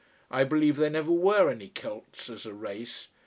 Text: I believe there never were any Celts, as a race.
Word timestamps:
I 0.31 0.43
believe 0.45 0.77
there 0.77 0.89
never 0.89 1.11
were 1.11 1.51
any 1.51 1.67
Celts, 1.67 2.27
as 2.27 2.47
a 2.47 2.55
race. 2.55 3.09